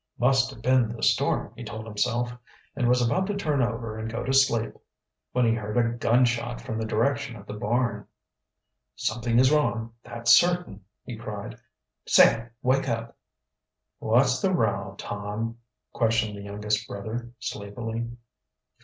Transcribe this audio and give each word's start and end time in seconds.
"Must 0.17 0.49
have 0.49 0.61
been 0.63 0.89
the 0.89 1.03
storm," 1.03 1.53
he 1.55 1.63
told 1.63 1.85
himself, 1.85 2.35
and 2.75 2.87
was 2.89 3.05
about 3.05 3.27
to 3.27 3.35
turn 3.35 3.61
over 3.61 3.99
and 3.99 4.09
go 4.11 4.23
to 4.23 4.33
sleep 4.33 4.73
when 5.31 5.45
he 5.45 5.53
heard 5.53 5.77
a 5.77 5.95
gun 5.95 6.25
shot 6.25 6.59
from 6.59 6.79
the 6.79 6.87
direction 6.87 7.35
of 7.35 7.45
the 7.45 7.53
barn. 7.53 8.07
"Something 8.95 9.37
is 9.37 9.51
wrong, 9.51 9.93
that's 10.03 10.31
certain!" 10.33 10.83
he 11.03 11.15
cried. 11.15 11.59
"Sam, 12.07 12.49
wake 12.63 12.89
up!" 12.89 13.15
"What's 13.99 14.41
the 14.41 14.51
row, 14.51 14.95
Tom?" 14.97 15.59
questioned 15.93 16.35
the 16.35 16.41
youngest 16.41 16.87
brother 16.87 17.29
sleepily. 17.37 18.09